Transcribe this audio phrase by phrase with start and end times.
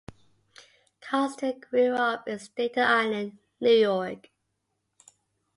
[0.99, 4.29] Constan grew up in Staten Island, New York.